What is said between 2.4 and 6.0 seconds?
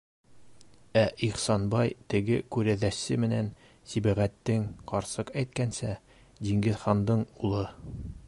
күрәҙәсе менән Сибәғәттең, ҡарсыҡ әйткәнсә,